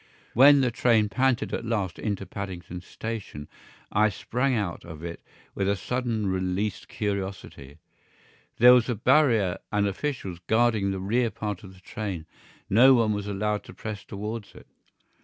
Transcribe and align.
When 0.33 0.61
the 0.61 0.71
train 0.71 1.09
panted 1.09 1.53
at 1.53 1.63
last 1.63 1.99
into 1.99 2.25
Paddington 2.25 2.81
Station 2.81 3.47
I 3.91 4.09
sprang 4.09 4.55
out 4.55 4.83
of 4.83 5.03
it 5.03 5.21
with 5.53 5.69
a 5.69 5.75
suddenly 5.75 6.27
released 6.27 6.87
curiosity. 6.87 7.77
There 8.57 8.73
was 8.73 8.89
a 8.89 8.95
barrier 8.95 9.59
and 9.71 9.87
officials 9.87 10.39
guarding 10.47 10.89
the 10.89 10.99
rear 10.99 11.29
part 11.29 11.63
of 11.63 11.75
the 11.75 11.81
train; 11.81 12.25
no 12.67 12.95
one 12.95 13.13
was 13.13 13.27
allowed 13.27 13.63
to 13.65 13.75
press 13.75 14.03
towards 14.03 14.55
it. 14.55 14.65